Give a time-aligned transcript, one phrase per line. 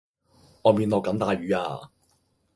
[0.63, 1.91] 外面落緊大雨呀